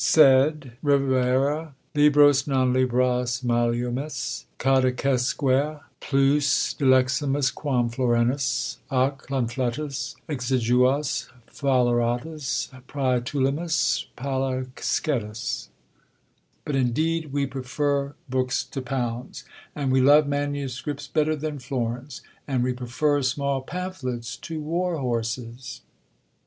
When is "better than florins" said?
21.07-22.23